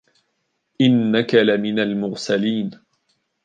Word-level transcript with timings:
إنك 0.81 1.35
لمن 1.35 1.79
المرسلين 1.79 2.71